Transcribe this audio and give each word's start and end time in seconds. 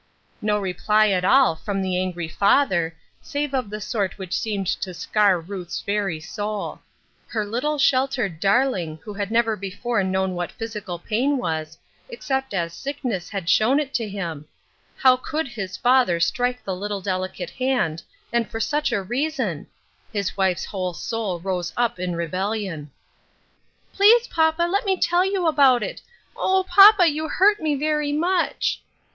No 0.41 0.57
reply 0.59 1.09
at 1.09 1.23
all 1.23 1.55
from 1.55 1.79
the 1.83 1.95
angry 2.01 2.27
father, 2.27 2.95
save 3.21 3.53
of 3.53 3.69
the 3.69 3.79
sort 3.79 4.17
which 4.17 4.35
seemed 4.35 4.65
to 4.65 4.95
scar 4.95 5.39
Ruth's 5.39 5.81
very 5.81 6.19
soul. 6.19 6.79
Her 7.27 7.45
little 7.45 7.77
sheltered 7.77 8.39
darling, 8.39 8.97
who 9.03 9.13
had 9.13 9.29
never 9.29 9.55
before 9.55 10.03
known 10.03 10.33
what 10.33 10.51
physical 10.51 10.97
pain 10.97 11.37
was, 11.37 11.77
except 12.09 12.51
as 12.55 12.73
sickness 12.73 13.25
"THE 13.29 13.41
DEED 13.41 13.49
FOR 13.51 13.59
THE 13.59 13.63
WILL." 13.63 13.69
1 13.69 13.77
39 13.77 13.77
had 13.77 13.77
shown 13.77 13.79
it 13.79 13.93
to 13.93 14.09
him! 14.09 14.45
How 14.97 15.17
could 15.17 15.47
his 15.49 15.77
father 15.77 16.19
strike 16.19 16.63
the 16.63 16.75
little 16.75 17.01
delicate 17.01 17.51
hand, 17.51 18.01
and 18.33 18.49
for 18.49 18.59
such 18.59 18.91
a 18.91 19.03
reason! 19.03 19.67
The 20.13 20.31
wife's 20.35 20.65
whole 20.65 20.95
soul 20.95 21.39
rose 21.39 21.73
up 21.77 21.99
in 21.99 22.15
rebellion." 22.15 22.89
Please, 23.93 24.25
papa, 24.29 24.63
let 24.63 24.83
me 24.83 24.97
tell 24.99 25.23
you 25.23 25.45
about 25.45 25.83
it. 25.83 26.01
Oh! 26.35 26.65
papa, 26.67 27.07
you 27.07 27.29
hurt 27.29 27.59
me 27.61 27.75
very 27.75 28.11
much." 28.11 28.81